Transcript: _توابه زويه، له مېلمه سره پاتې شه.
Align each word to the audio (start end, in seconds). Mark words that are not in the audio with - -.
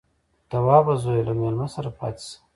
_توابه 0.51 0.93
زويه، 1.01 1.23
له 1.27 1.33
مېلمه 1.41 1.67
سره 1.75 1.89
پاتې 1.99 2.23
شه. 2.27 2.37